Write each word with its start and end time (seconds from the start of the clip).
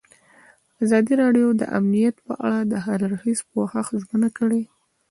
ازادي 0.83 1.13
راډیو 1.23 1.47
د 1.55 1.61
امنیت 1.77 2.15
په 2.27 2.33
اړه 2.45 2.59
د 2.71 2.73
هر 2.85 2.97
اړخیز 3.07 3.39
پوښښ 3.51 3.87
ژمنه 4.01 4.29
کړې. 4.37 4.61